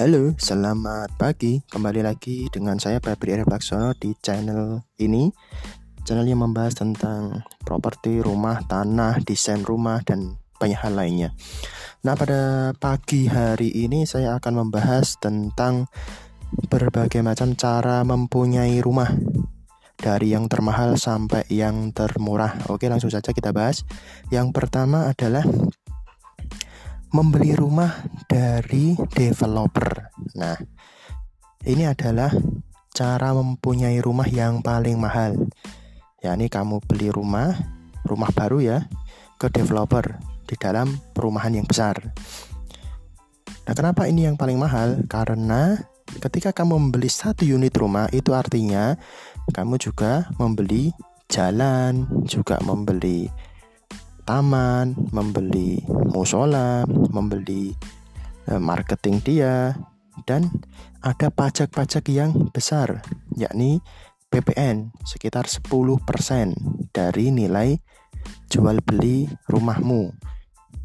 Halo, 0.00 0.32
selamat 0.40 1.20
pagi. 1.20 1.60
Kembali 1.68 2.00
lagi 2.00 2.48
dengan 2.48 2.80
saya 2.80 3.04
Febri 3.04 3.36
Arif 3.36 3.44
Laksono 3.44 3.92
di 3.92 4.16
channel 4.16 4.80
ini. 4.96 5.28
Channel 6.08 6.24
yang 6.24 6.40
membahas 6.40 6.72
tentang 6.72 7.44
properti, 7.60 8.24
rumah, 8.24 8.64
tanah, 8.64 9.20
desain 9.20 9.60
rumah, 9.60 10.00
dan 10.00 10.40
banyak 10.56 10.80
hal 10.80 10.96
lainnya. 10.96 11.36
Nah, 12.00 12.16
pada 12.16 12.72
pagi 12.80 13.28
hari 13.28 13.76
ini 13.76 14.08
saya 14.08 14.40
akan 14.40 14.64
membahas 14.64 15.20
tentang 15.20 15.84
berbagai 16.72 17.20
macam 17.20 17.52
cara 17.52 18.00
mempunyai 18.00 18.80
rumah 18.80 19.12
dari 20.00 20.32
yang 20.32 20.48
termahal 20.48 20.96
sampai 20.96 21.44
yang 21.52 21.92
termurah. 21.92 22.56
Oke, 22.72 22.88
langsung 22.88 23.12
saja 23.12 23.36
kita 23.36 23.52
bahas. 23.52 23.84
Yang 24.32 24.56
pertama 24.56 25.12
adalah 25.12 25.44
membeli 27.10 27.54
rumah 27.58 28.06
dari 28.30 28.94
developer. 29.14 30.14
Nah, 30.38 30.54
ini 31.66 31.84
adalah 31.86 32.30
cara 32.94 33.34
mempunyai 33.34 33.98
rumah 33.98 34.26
yang 34.30 34.62
paling 34.62 34.98
mahal. 34.98 35.34
Ya, 36.22 36.36
ini 36.38 36.46
kamu 36.46 36.84
beli 36.86 37.10
rumah, 37.10 37.56
rumah 38.06 38.30
baru 38.30 38.62
ya, 38.62 38.78
ke 39.40 39.50
developer 39.50 40.20
di 40.46 40.54
dalam 40.54 40.98
perumahan 41.14 41.54
yang 41.54 41.66
besar. 41.66 41.98
Nah, 43.66 43.74
kenapa 43.74 44.06
ini 44.06 44.26
yang 44.30 44.38
paling 44.38 44.58
mahal? 44.58 45.02
Karena 45.06 45.78
ketika 46.18 46.50
kamu 46.54 46.90
membeli 46.90 47.10
satu 47.10 47.42
unit 47.42 47.74
rumah, 47.78 48.06
itu 48.10 48.34
artinya 48.34 48.94
kamu 49.50 49.78
juga 49.82 50.30
membeli 50.38 50.94
jalan, 51.30 52.06
juga 52.26 52.58
membeli 52.62 53.30
taman, 54.30 54.94
membeli 55.10 55.82
musola, 56.14 56.86
membeli 56.86 57.74
eh, 58.46 58.62
marketing 58.62 59.18
dia, 59.26 59.74
dan 60.22 60.46
ada 61.02 61.34
pajak-pajak 61.34 62.06
yang 62.14 62.30
besar, 62.54 63.02
yakni 63.34 63.82
PPN 64.30 64.94
sekitar 65.02 65.50
10% 65.50 65.66
dari 66.94 67.34
nilai 67.34 67.74
jual 68.46 68.78
beli 68.86 69.26
rumahmu. 69.50 70.14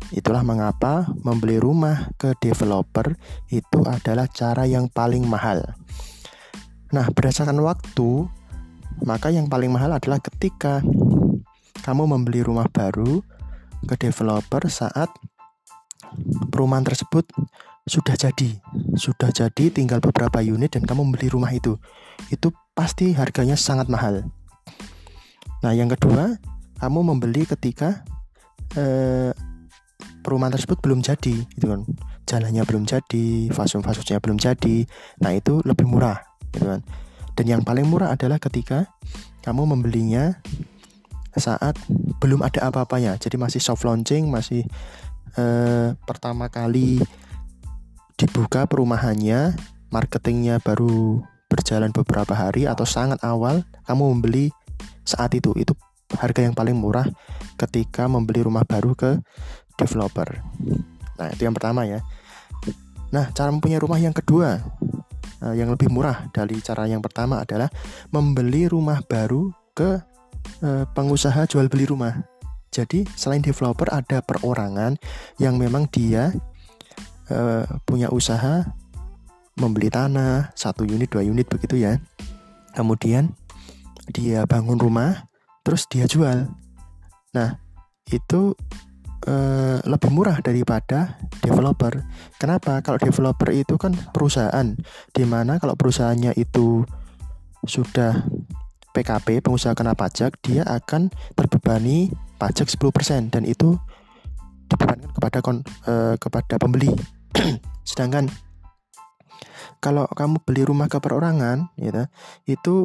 Itulah 0.10 0.42
mengapa 0.42 1.06
membeli 1.22 1.62
rumah 1.62 2.10
ke 2.18 2.34
developer 2.42 3.14
itu 3.54 3.80
adalah 3.86 4.26
cara 4.26 4.66
yang 4.66 4.90
paling 4.90 5.22
mahal. 5.22 5.62
Nah, 6.90 7.06
berdasarkan 7.14 7.62
waktu, 7.62 8.26
maka 9.06 9.30
yang 9.30 9.46
paling 9.46 9.70
mahal 9.70 9.94
adalah 9.94 10.18
ketika 10.18 10.82
kamu 11.86 12.10
membeli 12.10 12.42
rumah 12.42 12.66
baru 12.74 13.22
ke 13.86 13.96
developer 13.98 14.66
saat 14.68 15.10
perumahan 16.50 16.86
tersebut 16.86 17.26
sudah 17.86 18.18
jadi, 18.18 18.50
sudah 18.98 19.30
jadi 19.30 19.70
tinggal 19.70 20.02
beberapa 20.02 20.42
unit 20.42 20.74
dan 20.74 20.90
kamu 20.90 21.06
membeli 21.06 21.30
rumah 21.30 21.54
itu. 21.54 21.78
Itu 22.34 22.50
pasti 22.74 23.14
harganya 23.14 23.54
sangat 23.54 23.88
mahal. 23.94 24.26
Nah, 25.62 25.72
yang 25.74 25.90
kedua, 25.94 26.42
kamu 26.82 27.00
membeli 27.14 27.46
ketika 27.46 28.02
eh, 28.74 29.32
perumahan 30.26 30.58
tersebut 30.58 30.82
belum 30.82 31.06
jadi, 31.06 31.46
gitu 31.46 31.66
kan. 31.70 31.86
Jalannya 32.26 32.66
belum 32.66 32.90
jadi, 32.90 33.54
fasum-fasumnya 33.54 34.18
belum 34.18 34.42
jadi. 34.42 34.90
Nah, 35.22 35.38
itu 35.38 35.62
lebih 35.62 35.86
murah, 35.86 36.18
gitu 36.58 36.66
kan. 36.66 36.82
Dan 37.38 37.46
yang 37.46 37.62
paling 37.62 37.86
murah 37.86 38.18
adalah 38.18 38.42
ketika 38.42 38.90
kamu 39.46 39.78
membelinya 39.78 40.42
saat 41.38 41.76
belum 42.24 42.42
ada 42.42 42.72
apa-apanya. 42.72 43.20
Jadi 43.20 43.36
masih 43.36 43.60
soft 43.60 43.84
launching, 43.84 44.28
masih 44.32 44.64
eh, 45.36 45.90
pertama 46.08 46.48
kali 46.48 47.04
dibuka 48.16 48.64
perumahannya, 48.66 49.56
marketingnya 49.92 50.64
baru 50.64 51.20
berjalan 51.52 51.92
beberapa 51.92 52.34
hari 52.34 52.66
atau 52.66 52.88
sangat 52.88 53.20
awal, 53.22 53.64
kamu 53.88 54.16
membeli 54.16 54.46
saat 55.04 55.36
itu. 55.36 55.52
Itu 55.56 55.76
harga 56.16 56.42
yang 56.44 56.56
paling 56.56 56.76
murah 56.76 57.06
ketika 57.60 58.08
membeli 58.08 58.44
rumah 58.44 58.64
baru 58.64 58.96
ke 58.96 59.20
developer. 59.76 60.40
Nah, 61.16 61.28
itu 61.32 61.48
yang 61.48 61.56
pertama 61.56 61.84
ya. 61.84 62.00
Nah, 63.12 63.32
cara 63.32 63.52
mempunyai 63.52 63.80
rumah 63.80 64.00
yang 64.00 64.16
kedua 64.16 64.60
eh, 65.44 65.56
yang 65.56 65.72
lebih 65.72 65.92
murah 65.92 66.28
dari 66.32 66.60
cara 66.64 66.88
yang 66.88 67.04
pertama 67.04 67.44
adalah 67.44 67.72
membeli 68.12 68.68
rumah 68.68 69.00
baru 69.06 69.52
ke 69.76 70.15
Eh, 70.64 70.86
pengusaha 70.96 71.46
jual 71.46 71.68
beli 71.68 71.86
rumah. 71.86 72.26
Jadi 72.72 73.04
selain 73.14 73.44
developer 73.44 73.88
ada 73.92 74.20
perorangan 74.20 75.00
yang 75.40 75.56
memang 75.56 75.88
dia 75.88 76.28
uh, 77.32 77.64
punya 77.88 78.12
usaha 78.12 78.68
membeli 79.56 79.88
tanah 79.88 80.52
satu 80.60 80.84
unit 80.84 81.08
dua 81.08 81.24
unit 81.24 81.48
begitu 81.48 81.80
ya. 81.80 81.96
Kemudian 82.76 83.32
dia 84.12 84.44
bangun 84.44 84.76
rumah, 84.76 85.32
terus 85.64 85.88
dia 85.88 86.04
jual. 86.04 86.52
Nah 87.32 87.64
itu 88.12 88.60
uh, 89.24 89.78
lebih 89.88 90.12
murah 90.12 90.44
daripada 90.44 91.16
developer. 91.40 92.04
Kenapa? 92.36 92.84
Kalau 92.84 93.00
developer 93.00 93.56
itu 93.56 93.80
kan 93.80 93.96
perusahaan, 94.12 94.76
di 95.16 95.24
mana 95.24 95.64
kalau 95.64 95.80
perusahaannya 95.80 96.36
itu 96.36 96.84
sudah 97.64 98.28
PKP 98.96 99.44
pengusaha 99.44 99.76
kena 99.76 99.92
pajak 99.92 100.40
dia 100.40 100.64
akan 100.64 101.12
terbebani 101.36 102.16
pajak 102.40 102.72
10% 102.72 103.36
dan 103.36 103.44
itu 103.44 103.76
dibebankan 104.72 105.12
kepada 105.12 105.38
kon, 105.44 105.58
e, 105.84 106.16
kepada 106.16 106.56
pembeli. 106.56 106.96
Sedangkan 107.90 108.32
kalau 109.84 110.08
kamu 110.08 110.42
beli 110.48 110.64
rumah 110.64 110.88
ke 110.88 110.98
perorangan 110.98 111.70
gitu, 111.76 112.08
itu 112.48 112.76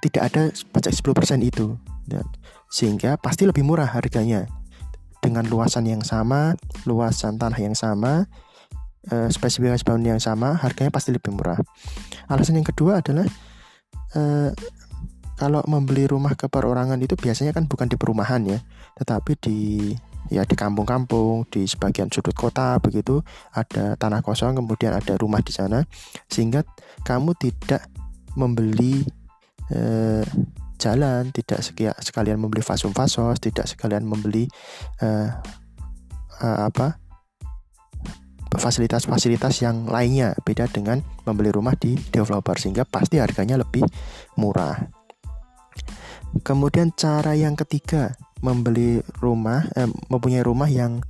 tidak 0.00 0.22
ada 0.32 0.42
pajak 0.72 0.96
10% 0.96 1.44
itu 1.44 1.76
dan 2.08 2.24
sehingga 2.72 3.20
pasti 3.20 3.44
lebih 3.44 3.62
murah 3.62 3.86
harganya 3.86 4.48
dengan 5.20 5.44
luasan 5.46 5.84
yang 5.84 6.02
sama, 6.02 6.56
luasan 6.88 7.36
tanah 7.36 7.58
yang 7.60 7.76
sama, 7.76 8.26
e, 9.10 9.28
spesifikasi 9.28 9.82
bangunan 9.82 10.16
yang 10.16 10.22
sama, 10.22 10.56
harganya 10.56 10.90
pasti 10.94 11.10
lebih 11.12 11.34
murah. 11.34 11.58
Alasan 12.30 12.58
yang 12.58 12.66
kedua 12.66 13.02
adalah 13.02 13.26
e, 14.14 14.52
kalau 15.38 15.62
membeli 15.70 16.10
rumah 16.10 16.34
ke 16.34 16.50
perorangan 16.50 16.98
itu 16.98 17.14
biasanya 17.14 17.54
kan 17.54 17.70
bukan 17.70 17.86
di 17.86 17.94
perumahan 17.94 18.42
ya, 18.42 18.58
tetapi 18.98 19.38
di 19.38 19.58
ya 20.28 20.44
di 20.44 20.58
kampung-kampung, 20.58 21.48
di 21.48 21.64
sebagian 21.64 22.12
sudut 22.12 22.36
kota 22.36 22.76
begitu 22.82 23.24
ada 23.54 23.96
tanah 23.96 24.20
kosong 24.20 24.58
kemudian 24.60 24.92
ada 24.92 25.16
rumah 25.16 25.40
di 25.40 25.54
sana 25.54 25.86
sehingga 26.28 26.66
kamu 27.06 27.32
tidak 27.38 27.88
membeli 28.36 29.06
eh, 29.72 30.26
jalan, 30.76 31.32
tidak 31.32 31.64
sekalian 32.02 32.38
membeli 32.38 32.60
fasum 32.60 32.92
fasos, 32.92 33.40
tidak 33.40 33.66
sekalian 33.70 34.04
membeli 34.04 34.50
eh, 35.00 35.28
eh, 36.42 36.58
apa 36.66 36.98
fasilitas-fasilitas 38.48 39.60
yang 39.60 39.84
lainnya 39.86 40.32
beda 40.40 40.66
dengan 40.72 41.04
membeli 41.28 41.52
rumah 41.52 41.76
di 41.76 41.94
developer 41.94 42.56
sehingga 42.56 42.88
pasti 42.88 43.20
harganya 43.20 43.60
lebih 43.60 43.84
murah. 44.40 44.97
Kemudian 46.44 46.92
cara 46.94 47.32
yang 47.34 47.56
ketiga 47.56 48.14
membeli 48.44 49.02
rumah, 49.18 49.66
eh, 49.74 49.90
mempunyai 50.12 50.44
rumah 50.44 50.70
yang 50.70 51.02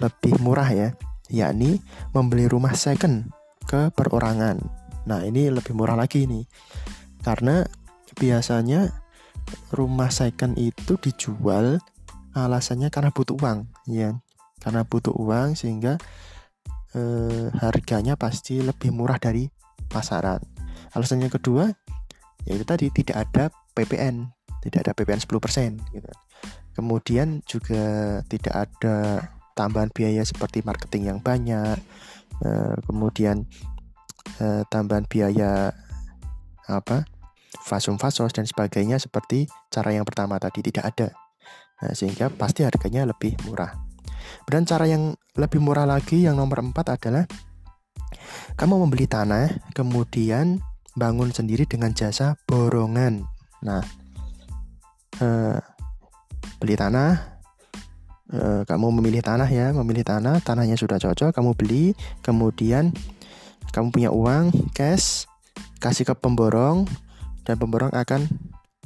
lebih 0.00 0.38
murah 0.40 0.66
ya, 0.72 0.88
yakni 1.30 1.78
membeli 2.10 2.48
rumah 2.50 2.74
second 2.74 3.30
ke 3.68 3.92
perorangan. 3.94 4.58
Nah 5.06 5.22
ini 5.22 5.50
lebih 5.52 5.74
murah 5.76 5.94
lagi 5.94 6.26
nih, 6.26 6.46
karena 7.22 7.66
biasanya 8.18 8.90
rumah 9.74 10.10
second 10.10 10.58
itu 10.58 10.96
dijual 10.98 11.78
alasannya 12.32 12.88
karena 12.88 13.10
butuh 13.12 13.36
uang, 13.38 13.68
ya, 13.90 14.16
karena 14.62 14.82
butuh 14.86 15.12
uang 15.12 15.54
sehingga 15.58 16.00
eh, 16.96 17.52
harganya 17.60 18.16
pasti 18.16 18.62
lebih 18.62 18.90
murah 18.94 19.20
dari 19.20 19.46
pasaran. 19.92 20.40
Alasannya 20.96 21.28
kedua, 21.28 21.68
yaitu 22.48 22.64
tadi 22.64 22.88
tidak 22.90 23.28
ada 23.28 23.44
PPN 23.74 24.30
tidak 24.62 24.86
ada 24.86 24.92
PPN 24.94 25.20
10% 25.20 25.92
gitu. 25.92 26.10
Kemudian 26.72 27.42
juga 27.44 28.18
tidak 28.30 28.54
ada 28.68 28.96
tambahan 29.52 29.92
biaya 29.92 30.24
seperti 30.24 30.64
marketing 30.64 31.12
yang 31.12 31.18
banyak, 31.20 31.76
eh, 32.40 32.76
kemudian 32.88 33.44
eh, 34.40 34.62
tambahan 34.72 35.04
biaya 35.04 35.74
apa 36.70 37.04
fasum 37.60 38.00
fasos 38.00 38.32
dan 38.32 38.48
sebagainya 38.48 38.96
seperti 38.96 39.50
cara 39.68 39.92
yang 39.92 40.08
pertama 40.08 40.40
tadi 40.40 40.64
tidak 40.64 40.94
ada. 40.94 41.08
Nah, 41.82 41.92
sehingga 41.92 42.30
pasti 42.30 42.62
harganya 42.62 43.04
lebih 43.04 43.34
murah. 43.44 43.74
Dan 44.46 44.64
cara 44.64 44.86
yang 44.86 45.18
lebih 45.34 45.58
murah 45.58 45.84
lagi 45.84 46.24
yang 46.24 46.38
nomor 46.38 46.62
empat 46.62 46.94
adalah 46.94 47.26
kamu 48.54 48.86
membeli 48.86 49.10
tanah 49.10 49.50
kemudian 49.74 50.62
bangun 50.94 51.34
sendiri 51.34 51.66
dengan 51.66 51.92
jasa 51.92 52.38
borongan. 52.46 53.26
Nah, 53.62 53.82
eh, 55.22 55.58
beli 56.58 56.74
tanah, 56.74 57.38
eh, 58.34 58.62
kamu 58.66 58.86
memilih 58.98 59.22
tanah 59.22 59.46
ya, 59.46 59.70
memilih 59.70 60.02
tanah, 60.02 60.42
tanahnya 60.42 60.74
sudah 60.74 60.98
cocok, 60.98 61.30
kamu 61.30 61.54
beli, 61.54 61.84
kemudian 62.26 62.90
kamu 63.72 63.88
punya 63.94 64.10
uang 64.10 64.50
cash 64.76 65.30
kasih 65.82 66.06
ke 66.06 66.14
pemborong. 66.14 66.86
Dan 67.42 67.58
pemborong 67.58 67.90
akan 67.90 68.30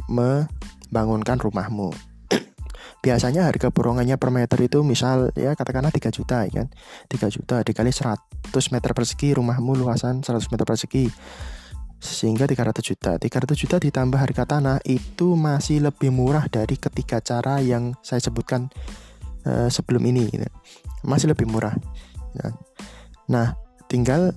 membangunkan 0.08 1.36
rumahmu. 1.36 1.92
Biasanya 3.04 3.44
harga 3.44 3.68
borongannya 3.68 4.16
per 4.16 4.32
meter 4.32 4.56
itu 4.64 4.80
misal 4.80 5.28
ya 5.36 5.52
katakanlah 5.52 5.92
3 5.92 6.08
juta 6.08 6.48
ya 6.48 6.64
kan? 6.64 6.72
3 7.12 7.36
juta 7.36 7.60
dikali 7.60 7.92
100 7.92 8.16
meter 8.72 8.90
persegi 8.96 9.36
rumahmu 9.36 9.76
luasan 9.76 10.24
100 10.24 10.48
meter 10.48 10.64
persegi 10.64 11.04
sehingga 12.06 12.46
300 12.46 12.78
juta 12.80 13.18
300 13.18 13.52
juta 13.58 13.76
ditambah 13.82 14.18
harga 14.18 14.46
tanah 14.46 14.78
itu 14.86 15.34
masih 15.34 15.82
lebih 15.82 16.14
murah 16.14 16.46
dari 16.46 16.78
ketiga 16.78 17.18
cara 17.18 17.58
yang 17.58 17.98
saya 18.00 18.22
sebutkan 18.22 18.70
uh, 19.44 19.66
sebelum 19.66 20.06
ini 20.06 20.30
gitu. 20.30 20.46
masih 21.02 21.34
lebih 21.34 21.50
murah 21.50 21.74
ya. 22.38 22.54
nah 23.26 23.46
tinggal 23.90 24.30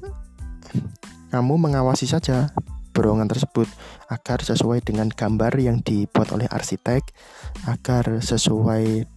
kamu 1.30 1.62
mengawasi 1.62 2.10
saja 2.10 2.50
borongan 3.00 3.30
tersebut 3.30 3.70
agar 4.10 4.42
sesuai 4.42 4.84
dengan 4.84 5.08
gambar 5.08 5.56
yang 5.62 5.80
dibuat 5.80 6.34
oleh 6.34 6.50
arsitek, 6.50 7.06
agar 7.70 8.20
sesuai 8.20 9.08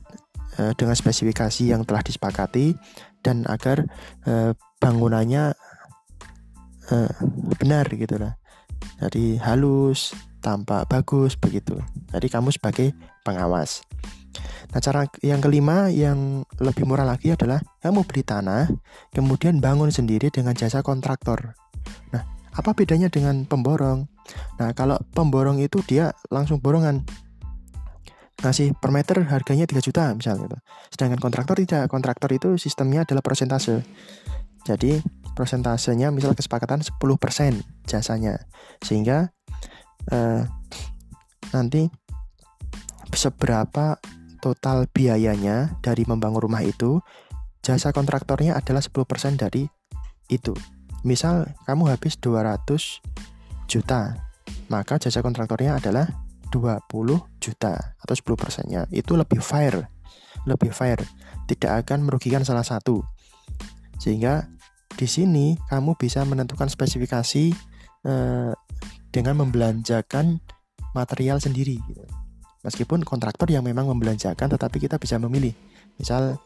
uh, 0.61 0.73
dengan 0.77 0.95
spesifikasi 0.95 1.73
yang 1.73 1.83
telah 1.83 2.05
disepakati 2.05 2.77
dan 3.25 3.49
agar 3.49 3.89
uh, 4.29 4.53
bangunannya 4.79 5.57
uh, 6.95 7.13
benar 7.59 7.91
gitu 7.91 8.21
lah. 8.21 8.39
Jadi 9.01 9.39
halus, 9.41 10.13
tampak 10.43 10.91
bagus 10.91 11.39
begitu. 11.39 11.79
Jadi 12.11 12.27
kamu 12.29 12.51
sebagai 12.51 12.93
pengawas. 13.23 13.87
Nah, 14.73 14.81
cara 14.81 15.05
yang 15.21 15.45
kelima 15.45 15.93
yang 15.93 16.49
lebih 16.57 16.89
murah 16.89 17.05
lagi 17.05 17.33
adalah 17.33 17.61
kamu 17.85 18.09
beli 18.09 18.25
tanah, 18.25 18.73
kemudian 19.13 19.61
bangun 19.61 19.93
sendiri 19.93 20.33
dengan 20.33 20.57
jasa 20.57 20.81
kontraktor. 20.81 21.53
Nah, 22.09 22.25
apa 22.57 22.73
bedanya 22.73 23.13
dengan 23.13 23.45
pemborong? 23.45 24.09
Nah, 24.57 24.73
kalau 24.73 24.97
pemborong 25.13 25.61
itu 25.61 25.85
dia 25.85 26.17
langsung 26.33 26.57
borongan. 26.57 27.05
Ngasih 28.43 28.75
per 28.75 28.91
meter 28.91 29.23
harganya 29.29 29.69
3 29.69 29.85
juta 29.85 30.11
misalnya. 30.17 30.59
Sedangkan 30.89 31.21
kontraktor 31.21 31.61
tidak. 31.61 31.87
Kontraktor 31.93 32.33
itu 32.33 32.57
sistemnya 32.57 33.05
adalah 33.05 33.21
persentase. 33.23 33.85
Jadi, 34.65 34.99
persentasenya 35.33 36.13
misal 36.13 36.37
kesepakatan 36.37 36.85
10% 36.85 36.99
jasanya. 37.89 38.45
Sehingga 38.85 39.33
eh, 40.13 40.43
nanti 41.53 41.89
seberapa 43.13 44.01
total 44.43 44.91
biayanya 44.91 45.79
dari 45.85 46.03
membangun 46.03 46.43
rumah 46.43 46.65
itu, 46.67 46.99
jasa 47.63 47.95
kontraktornya 47.95 48.59
adalah 48.59 48.83
10% 48.83 49.39
dari 49.39 49.69
itu. 50.27 50.53
Misal 51.07 51.55
kamu 51.69 51.95
habis 51.95 52.19
200 52.19 52.67
juta, 53.71 54.19
maka 54.67 54.99
jasa 54.99 55.23
kontraktornya 55.23 55.79
adalah 55.79 56.11
20 56.51 57.41
juta 57.41 57.97
atau 57.97 58.15
10 58.15 58.37
persennya. 58.37 58.83
Itu 58.91 59.15
lebih 59.15 59.41
fair, 59.41 59.89
lebih 60.45 60.75
fair. 60.75 61.01
Tidak 61.49 61.87
akan 61.87 62.05
merugikan 62.07 62.45
salah 62.45 62.67
satu. 62.67 63.01
Sehingga 64.03 64.51
di 64.97 65.07
sini 65.09 65.57
kamu 65.69 65.97
bisa 65.97 66.23
menentukan 66.25 66.69
spesifikasi 66.69 67.45
eh, 68.07 68.53
dengan 69.13 69.35
membelanjakan 69.45 70.41
material 70.97 71.41
sendiri. 71.41 71.81
Gitu. 71.81 72.05
Meskipun 72.63 73.03
kontraktor 73.03 73.51
yang 73.51 73.67
memang 73.67 73.91
membelanjakan, 73.91 74.47
tetapi 74.55 74.79
kita 74.79 74.97
bisa 74.97 75.19
memilih. 75.19 75.53
Misal 75.99 76.39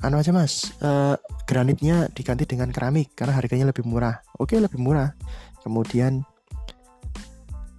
anu 0.00 0.16
aja 0.16 0.32
mas 0.32 0.72
uh, 0.80 1.16
granitnya 1.44 2.08
diganti 2.16 2.48
dengan 2.48 2.72
keramik 2.72 3.12
karena 3.12 3.36
harganya 3.36 3.68
lebih 3.68 3.84
murah 3.84 4.24
oke 4.40 4.56
lebih 4.56 4.80
murah 4.80 5.12
kemudian 5.60 6.24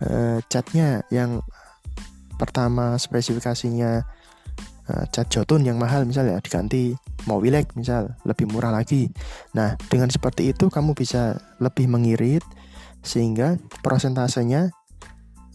uh, 0.06 0.38
catnya 0.46 1.02
yang 1.10 1.42
pertama 2.38 2.94
spesifikasinya 3.02 4.06
uh, 4.90 5.06
cat 5.14 5.28
jotun 5.30 5.62
yang 5.62 5.78
mahal 5.78 6.08
misalnya 6.08 6.40
diganti 6.42 6.96
mau 7.30 7.38
wilek 7.38 7.76
misal 7.78 8.18
lebih 8.26 8.50
murah 8.50 8.74
lagi 8.74 9.12
nah 9.54 9.78
dengan 9.92 10.10
seperti 10.10 10.56
itu 10.56 10.72
kamu 10.72 10.98
bisa 10.98 11.38
lebih 11.62 11.92
mengirit 11.92 12.42
sehingga 13.02 13.58
prosentasenya 13.86 14.74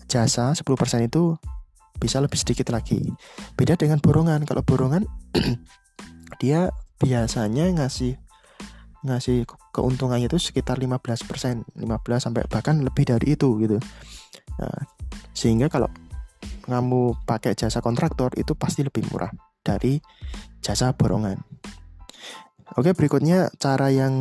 jasa 0.07 0.55
10% 0.55 0.63
itu 1.03 1.35
bisa 1.97 2.21
lebih 2.21 2.39
sedikit 2.39 2.71
lagi 2.71 3.03
beda 3.57 3.75
dengan 3.75 3.99
borongan 3.99 4.45
kalau 4.45 4.63
borongan 4.63 5.09
dia 6.43 6.71
biasanya 7.01 7.73
ngasih 7.77 8.21
ngasih 9.07 9.47
keuntungannya 9.71 10.27
itu 10.27 10.41
sekitar 10.41 10.83
15%, 10.83 11.79
15 11.79 11.79
sampai 12.19 12.43
bahkan 12.51 12.83
lebih 12.83 13.07
dari 13.07 13.39
itu 13.39 13.49
gitu. 13.63 13.79
Nah, 14.59 14.81
sehingga 15.31 15.71
kalau 15.71 15.87
kamu 16.67 17.15
pakai 17.25 17.55
jasa 17.55 17.79
kontraktor 17.79 18.35
itu 18.35 18.53
pasti 18.59 18.83
lebih 18.83 19.07
murah 19.11 19.31
dari 19.63 20.03
jasa 20.63 20.95
borongan. 20.95 21.39
Oke, 22.75 22.91
berikutnya 22.99 23.47
cara 23.63 23.95
yang 23.95 24.13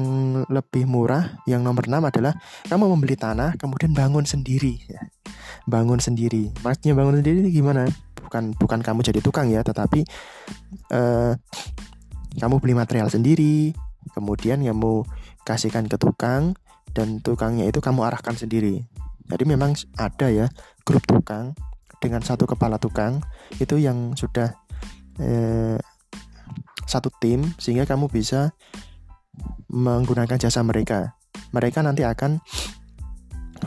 lebih 0.46 0.86
murah 0.86 1.42
yang 1.50 1.66
nomor 1.66 1.90
6 1.90 1.98
adalah 1.98 2.38
kamu 2.70 2.94
membeli 2.94 3.18
tanah 3.18 3.58
kemudian 3.58 3.92
bangun 3.98 4.22
sendiri 4.22 4.78
ya. 4.86 5.02
Bangun 5.66 5.98
sendiri. 5.98 6.54
Maksudnya 6.62 6.94
bangun 6.94 7.26
sendiri 7.26 7.50
gimana? 7.50 7.90
Bukan 8.22 8.54
bukan 8.54 8.80
kamu 8.86 9.02
jadi 9.02 9.20
tukang 9.26 9.50
ya, 9.50 9.66
tetapi 9.66 10.06
uh, 10.94 11.34
kamu 12.38 12.56
beli 12.62 12.78
material 12.78 13.10
sendiri, 13.10 13.74
kemudian 14.14 14.62
kamu 14.62 15.04
kasihkan 15.42 15.90
ke 15.90 15.98
tukang 15.98 16.54
dan 16.94 17.20
tukangnya 17.26 17.66
itu 17.66 17.82
kamu 17.82 18.06
arahkan 18.06 18.38
sendiri. 18.38 18.86
Jadi 19.26 19.44
memang 19.44 19.74
ada 19.98 20.30
ya 20.30 20.46
grup 20.86 21.02
tukang 21.10 21.58
dengan 22.02 22.22
satu 22.22 22.48
kepala 22.50 22.80
tukang 22.82 23.22
itu 23.58 23.80
yang 23.80 24.14
sudah 24.14 24.54
eh, 25.20 25.78
satu 26.86 27.10
tim 27.22 27.56
sehingga 27.58 27.90
kamu 27.90 28.12
bisa 28.12 28.54
menggunakan 29.72 30.38
jasa 30.40 30.62
mereka. 30.62 31.18
Mereka 31.52 31.84
nanti 31.84 32.08
akan 32.08 32.40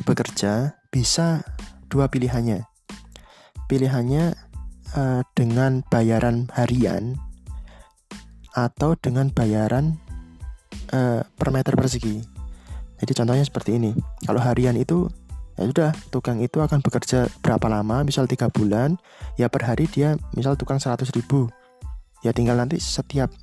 bekerja 0.04 0.78
bisa 0.88 1.44
dua 1.88 2.08
pilihannya. 2.08 2.64
Pilihannya 3.68 4.24
eh, 4.96 5.22
dengan 5.36 5.84
bayaran 5.88 6.48
harian 6.56 7.18
atau 8.58 8.98
dengan 8.98 9.30
bayaran 9.30 10.02
uh, 10.92 11.22
per 11.22 11.48
meter 11.54 11.78
persegi. 11.78 12.18
Jadi 12.98 13.12
contohnya 13.14 13.44
seperti 13.46 13.78
ini. 13.78 13.94
Kalau 14.26 14.42
harian 14.42 14.74
itu 14.74 15.06
ya 15.58 15.66
sudah 15.66 15.90
tukang 16.14 16.38
itu 16.38 16.62
akan 16.62 16.78
bekerja 16.80 17.26
berapa 17.42 17.66
lama? 17.66 18.06
Misal 18.06 18.30
tiga 18.30 18.46
bulan. 18.48 18.96
Ya 19.34 19.50
per 19.50 19.66
hari 19.66 19.90
dia 19.90 20.14
misal 20.32 20.54
tukang 20.54 20.78
100 20.78 21.10
ribu. 21.12 21.50
Ya 22.22 22.30
tinggal 22.30 22.56
nanti 22.56 22.78
setiap 22.78 23.34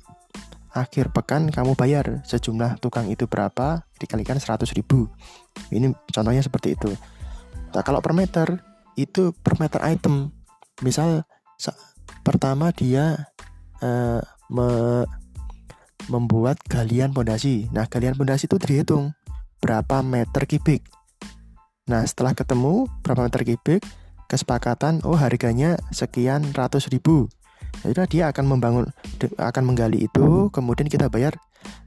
akhir 0.76 1.08
pekan 1.12 1.48
kamu 1.48 1.72
bayar 1.72 2.20
sejumlah 2.28 2.80
tukang 2.84 3.08
itu 3.08 3.28
berapa 3.28 3.84
dikalikan 4.00 4.40
100 4.40 4.64
ribu. 4.72 5.12
Ini 5.68 5.92
contohnya 6.10 6.40
seperti 6.40 6.74
itu. 6.74 6.90
Nah 7.76 7.82
kalau 7.84 8.00
per 8.00 8.16
meter 8.16 8.64
itu 8.96 9.36
per 9.36 9.60
meter 9.60 9.84
item. 9.84 10.32
Misal 10.80 11.24
pertama 12.24 12.72
dia 12.72 13.28
uh, 13.84 14.20
me 14.48 14.68
membuat 16.06 16.58
galian 16.70 17.10
pondasi. 17.10 17.66
Nah, 17.74 17.86
galian 17.90 18.14
pondasi 18.14 18.46
itu 18.46 18.56
dihitung 18.62 19.14
berapa 19.58 20.02
meter 20.06 20.46
kubik. 20.46 20.86
Nah, 21.86 22.02
setelah 22.02 22.34
ketemu 22.34 22.90
berapa 23.06 23.30
meter 23.30 23.46
kubik, 23.46 23.82
kesepakatan 24.26 25.06
oh 25.06 25.14
harganya 25.14 25.78
sekian 25.94 26.50
ratus 26.50 26.90
ribu. 26.90 27.30
Jadi 27.86 28.18
dia 28.18 28.34
akan 28.34 28.58
membangun 28.58 28.90
akan 29.38 29.62
menggali 29.62 30.10
itu, 30.10 30.50
kemudian 30.50 30.90
kita 30.90 31.06
bayar 31.06 31.38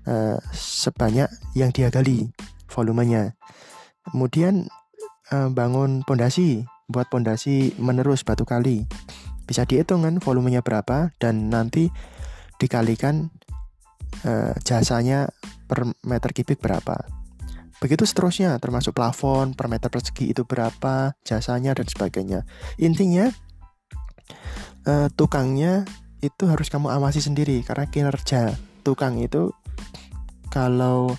uh, 0.08 0.40
sebanyak 0.56 1.28
yang 1.52 1.76
dia 1.76 1.92
gali 1.92 2.32
volumenya. 2.72 3.36
Kemudian 4.08 4.72
uh, 5.36 5.52
bangun 5.52 6.08
pondasi, 6.08 6.64
buat 6.88 7.12
pondasi 7.12 7.76
menerus 7.76 8.24
batu 8.24 8.48
kali. 8.48 8.88
Bisa 9.44 9.68
dihitung 9.68 10.08
kan 10.08 10.24
volumenya 10.24 10.64
berapa 10.64 11.12
dan 11.20 11.52
nanti 11.52 11.92
dikalikan 12.56 13.36
uh, 14.24 14.56
jasanya 14.64 15.28
per 15.68 15.92
meter 16.08 16.32
kubik 16.32 16.64
berapa. 16.64 17.19
Begitu 17.80 18.04
seterusnya, 18.04 18.60
termasuk 18.60 18.92
plafon 18.92 19.56
per 19.56 19.72
meter 19.72 19.88
persegi 19.88 20.36
itu 20.36 20.44
berapa, 20.44 21.16
jasanya 21.24 21.72
dan 21.72 21.88
sebagainya. 21.88 22.44
Intinya 22.76 23.32
uh, 24.84 25.08
tukangnya 25.16 25.88
itu 26.20 26.44
harus 26.52 26.68
kamu 26.68 26.92
awasi 26.92 27.24
sendiri 27.24 27.64
karena 27.64 27.88
kinerja 27.88 28.60
tukang 28.84 29.16
itu 29.24 29.56
kalau 30.52 31.16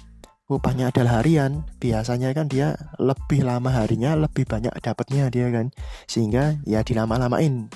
upahnya 0.50 0.90
adalah 0.90 1.22
harian, 1.22 1.62
biasanya 1.78 2.34
kan 2.34 2.50
dia 2.50 2.74
lebih 2.98 3.46
lama 3.46 3.70
harinya, 3.70 4.18
lebih 4.18 4.44
banyak 4.44 4.74
dapatnya 4.82 5.30
dia 5.30 5.48
kan. 5.54 5.70
Sehingga 6.10 6.58
ya 6.66 6.82
dilama-lamain 6.82 7.70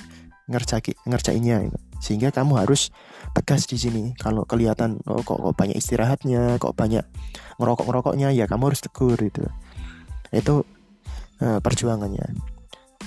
ngerjaki 0.44 0.92
ngerjainnya 1.08 1.68
gitu. 1.68 1.78
sehingga 2.04 2.28
kamu 2.28 2.60
harus 2.60 2.92
tegas 3.32 3.64
di 3.64 3.80
sini. 3.80 4.12
Kalau 4.20 4.44
kelihatan 4.44 5.00
oh, 5.08 5.24
kok, 5.24 5.40
kok 5.40 5.54
banyak 5.56 5.80
istirahatnya 5.80 6.60
kok 6.60 6.76
banyak 6.76 7.00
ngerokok 7.56 7.86
ngerokoknya 7.88 8.28
ya 8.36 8.44
kamu 8.44 8.68
harus 8.68 8.84
tegur 8.84 9.16
itu 9.16 9.40
itu 10.34 10.60
uh, 11.40 11.58
perjuangannya. 11.64 12.28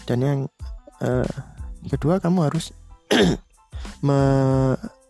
Dan 0.09 0.17
yang 0.23 0.39
uh, 1.03 1.29
kedua 1.85 2.17
kamu 2.17 2.49
harus 2.49 2.73
me 4.07 4.19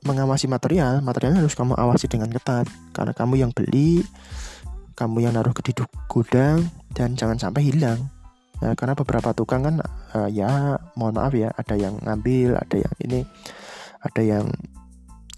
mengawasi 0.03 0.51
material. 0.51 0.99
Materialnya 0.99 1.43
harus 1.43 1.55
kamu 1.55 1.75
awasi 1.79 2.11
dengan 2.11 2.31
ketat. 2.31 2.67
Karena 2.91 3.15
kamu 3.15 3.39
yang 3.39 3.51
beli 3.55 4.03
kamu 4.97 5.29
yang 5.29 5.37
naruh 5.37 5.53
ke 5.53 5.61
di 5.61 5.77
gudang 6.09 6.65
dan 6.97 7.13
jangan 7.13 7.37
sampai 7.37 7.69
hilang 7.69 8.09
Nah, 8.63 8.73
karena 8.73 8.97
beberapa 8.97 9.33
tukang 9.37 9.61
kan 9.65 9.75
uh, 10.17 10.29
ya 10.29 10.81
mohon 10.97 11.17
maaf 11.17 11.33
ya 11.37 11.53
ada 11.53 11.77
yang 11.77 12.01
ngambil, 12.01 12.57
ada 12.57 12.75
yang 12.77 12.95
ini, 13.03 13.21
ada 14.01 14.21
yang 14.21 14.45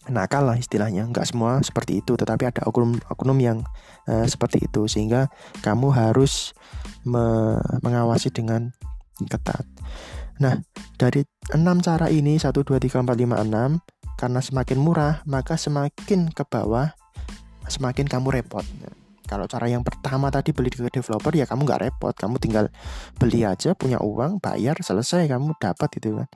nakal 0.09 0.47
lah 0.47 0.57
istilahnya. 0.57 1.05
Nggak 1.07 1.27
semua 1.29 1.59
seperti 1.59 1.99
itu, 1.99 2.15
tetapi 2.15 2.47
ada 2.47 2.63
oknum-oknum 2.65 3.37
yang 3.39 3.57
uh, 4.07 4.25
seperti 4.25 4.65
itu 4.65 4.87
sehingga 4.87 5.27
kamu 5.61 5.91
harus 5.91 6.55
me 7.03 7.55
mengawasi 7.83 8.31
dengan 8.31 8.71
ketat. 9.19 9.67
Nah, 10.39 10.55
dari 10.95 11.27
enam 11.51 11.83
cara 11.83 12.07
ini 12.07 12.39
1 12.39 12.55
2 12.55 12.63
3 12.63 13.03
4 13.03 13.03
5 13.03 13.43
6 13.43 14.19
karena 14.19 14.39
semakin 14.39 14.79
murah, 14.79 15.13
maka 15.27 15.59
semakin 15.59 16.31
ke 16.31 16.43
bawah 16.47 16.95
semakin 17.69 18.09
kamu 18.09 18.41
repot. 18.41 18.65
Kalau 19.29 19.45
cara 19.45 19.69
yang 19.69 19.85
pertama 19.85 20.33
tadi 20.33 20.49
beli 20.49 20.73
ke 20.73 20.89
developer 20.89 21.29
ya 21.37 21.45
kamu 21.45 21.69
nggak 21.69 21.81
repot, 21.85 22.17
kamu 22.17 22.41
tinggal 22.41 22.65
beli 23.21 23.45
aja, 23.45 23.77
punya 23.77 24.01
uang, 24.01 24.41
bayar, 24.41 24.73
selesai 24.81 25.29
kamu 25.29 25.53
dapat 25.61 25.89
gitu 26.01 26.17
kan. 26.17 26.27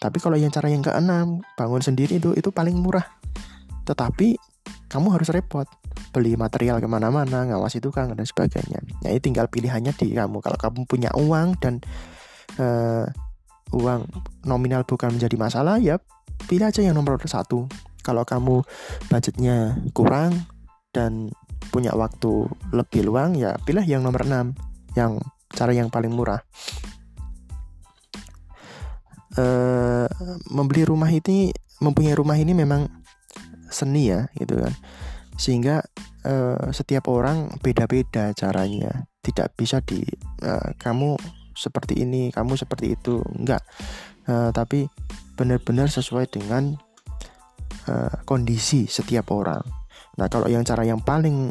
Tapi 0.00 0.16
kalau 0.16 0.40
yang 0.40 0.48
cara 0.48 0.72
yang 0.72 0.80
keenam 0.80 1.44
bangun 1.60 1.84
sendiri 1.84 2.16
itu 2.16 2.32
itu 2.32 2.48
paling 2.48 2.74
murah. 2.80 3.04
Tetapi 3.84 4.40
kamu 4.88 5.06
harus 5.12 5.28
repot 5.28 5.68
beli 6.16 6.40
material 6.40 6.80
ke 6.80 6.88
mana-mana, 6.88 7.44
ngawasi 7.52 7.84
tukang 7.84 8.16
dan 8.16 8.24
sebagainya. 8.24 8.80
Nah, 9.04 9.12
ini 9.12 9.20
tinggal 9.20 9.52
pilihannya 9.52 9.92
di 9.92 10.16
kamu. 10.16 10.40
Kalau 10.40 10.56
kamu 10.56 10.88
punya 10.88 11.12
uang 11.12 11.60
dan 11.60 11.84
uh, 12.56 13.04
uang 13.76 14.08
nominal 14.48 14.88
bukan 14.88 15.16
menjadi 15.16 15.36
masalah, 15.36 15.76
ya 15.76 16.00
pilih 16.48 16.68
aja 16.68 16.82
yang 16.82 16.96
nomor 16.96 17.20
satu 17.22 17.70
kalau 18.02 18.26
kamu 18.26 18.66
budgetnya 19.06 19.78
kurang 19.94 20.44
dan 20.90 21.30
punya 21.70 21.94
waktu 21.94 22.48
lebih 22.74 23.06
luang 23.06 23.36
ya 23.38 23.54
pilih 23.62 23.84
yang 23.84 24.02
nomor 24.02 24.26
6 24.26 24.98
yang 24.98 25.20
cara 25.52 25.72
yang 25.76 25.92
paling 25.92 26.12
murah. 26.12 26.40
E, 29.32 29.44
membeli 30.52 30.84
rumah 30.84 31.08
ini 31.08 31.52
mempunyai 31.80 32.16
rumah 32.16 32.36
ini 32.36 32.52
memang 32.52 32.88
seni 33.68 34.12
ya 34.12 34.28
gitu 34.36 34.60
kan. 34.60 34.72
Sehingga 35.36 35.84
e, 36.24 36.34
setiap 36.72 37.08
orang 37.08 37.52
beda-beda 37.60 38.32
caranya. 38.36 39.08
Tidak 39.22 39.54
bisa 39.54 39.80
di 39.80 40.02
e, 40.42 40.52
kamu 40.76 41.16
seperti 41.52 42.00
ini 42.02 42.32
kamu 42.32 42.56
seperti 42.56 42.96
itu 42.96 43.20
enggak. 43.36 43.64
E, 44.28 44.52
tapi 44.52 44.88
benar-benar 45.36 45.88
sesuai 45.88 46.28
dengan 46.28 46.76
uh, 47.88 48.14
kondisi 48.28 48.86
setiap 48.86 49.32
orang. 49.32 49.62
Nah, 50.20 50.26
kalau 50.28 50.48
yang 50.48 50.64
cara 50.66 50.84
yang 50.84 51.00
paling 51.00 51.48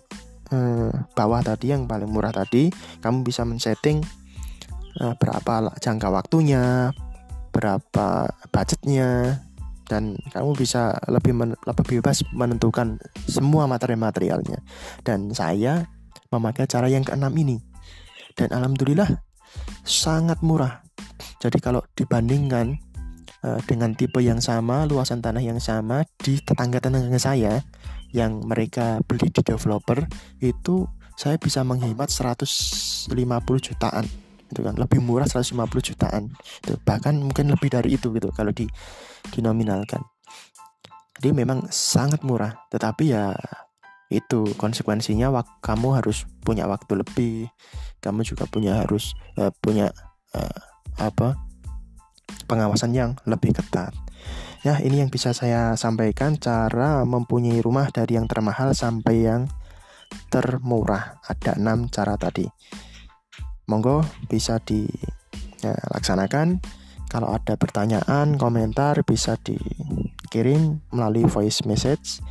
uh, 0.53 0.91
bawah 1.17 1.41
tadi, 1.41 1.73
yang 1.73 1.89
paling 1.89 2.09
murah 2.09 2.33
tadi, 2.33 2.69
kamu 3.01 3.25
bisa 3.25 3.41
men-setting 3.47 4.05
uh, 5.01 5.13
berapa 5.17 5.73
jangka 5.81 6.07
waktunya, 6.13 6.93
berapa 7.49 8.29
budgetnya, 8.53 9.41
dan 9.89 10.15
kamu 10.31 10.55
bisa 10.55 10.95
lebih 11.09 11.35
men 11.35 11.51
lebih 11.67 11.99
bebas 11.99 12.23
menentukan 12.31 13.01
semua 13.25 13.65
materi-materialnya. 13.65 14.61
Dan 15.03 15.33
saya 15.33 15.89
memakai 16.31 16.69
cara 16.69 16.87
yang 16.87 17.03
keenam 17.03 17.33
ini. 17.35 17.59
Dan 18.37 18.55
alhamdulillah 18.55 19.09
sangat 19.83 20.39
murah. 20.39 20.79
Jadi 21.43 21.59
kalau 21.59 21.83
dibandingkan 21.97 22.79
uh, 23.43 23.59
dengan 23.67 23.97
tipe 23.97 24.23
yang 24.23 24.39
sama, 24.39 24.87
luasan 24.87 25.19
tanah 25.19 25.43
yang 25.43 25.59
sama 25.59 26.07
di 26.21 26.39
tetangga-tetangga 26.39 27.19
saya 27.19 27.59
yang 28.11 28.43
mereka 28.43 28.99
beli 29.07 29.31
di 29.31 29.41
developer 29.43 30.03
itu 30.43 30.87
saya 31.15 31.37
bisa 31.37 31.61
menghemat 31.61 32.09
150 32.09 33.11
jutaan 33.59 34.05
itu 34.51 34.61
kan. 34.61 34.75
Lebih 34.75 34.99
murah 34.99 35.27
150 35.27 35.55
jutaan 35.93 36.31
itu 36.63 36.75
bahkan 36.83 37.15
mungkin 37.15 37.51
lebih 37.51 37.71
dari 37.71 37.95
itu 37.95 38.11
gitu 38.11 38.31
kalau 38.35 38.51
di 38.51 38.67
dinominalkan. 39.31 40.03
Jadi 41.21 41.29
memang 41.35 41.69
sangat 41.69 42.25
murah 42.25 42.57
tetapi 42.73 43.13
ya 43.13 43.35
itu 44.11 44.43
konsekuensinya 44.59 45.31
kamu 45.63 46.03
harus 46.03 46.27
punya 46.43 46.67
waktu 46.67 46.99
lebih 46.99 47.47
kamu 48.03 48.27
juga 48.27 48.43
punya 48.49 48.83
harus 48.83 49.15
uh, 49.39 49.53
punya 49.63 49.93
uh, 50.35 50.59
apa 50.99 51.39
pengawasan 52.49 52.91
yang 52.91 53.15
lebih 53.23 53.55
ketat. 53.55 53.95
Ya, 54.61 54.77
ini 54.77 55.01
yang 55.01 55.09
bisa 55.09 55.33
saya 55.33 55.73
sampaikan 55.73 56.37
cara 56.37 57.01
mempunyai 57.01 57.65
rumah 57.65 57.89
dari 57.89 58.13
yang 58.13 58.29
termahal 58.29 58.77
sampai 58.77 59.25
yang 59.25 59.49
termurah. 60.29 61.17
Ada 61.25 61.57
enam 61.57 61.89
cara 61.89 62.13
tadi. 62.13 62.45
Monggo 63.65 64.05
bisa 64.29 64.61
dilaksanakan. 64.61 66.61
Ya, 66.61 67.09
Kalau 67.09 67.33
ada 67.33 67.57
pertanyaan, 67.57 68.37
komentar 68.37 69.01
bisa 69.01 69.33
dikirim 69.41 70.77
melalui 70.93 71.25
voice 71.25 71.65
message 71.65 72.21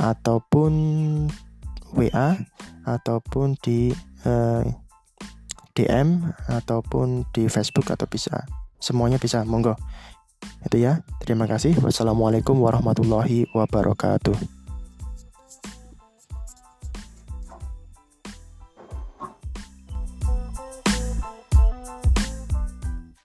ataupun 0.00 0.72
WA 1.94 2.40
ataupun 2.88 3.54
di 3.60 3.92
eh, 4.24 4.64
DM 5.76 6.24
ataupun 6.50 7.28
di 7.30 7.46
Facebook 7.46 7.86
atau 7.92 8.08
bisa 8.10 8.42
semuanya 8.82 9.22
bisa 9.22 9.46
monggo 9.46 9.78
itu 10.64 10.76
ya. 10.82 11.04
Terima 11.22 11.44
kasih. 11.44 11.76
Wassalamualaikum 11.80 12.56
warahmatullahi 12.58 13.48
wabarakatuh 13.52 14.63